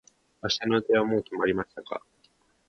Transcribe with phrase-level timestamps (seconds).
[0.41, 2.01] 明日の予定はもう決まりましたか。